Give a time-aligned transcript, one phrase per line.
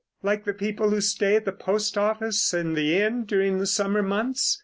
[0.23, 4.01] "Like the people who stay at the post office and the inn during the summer
[4.01, 4.59] months?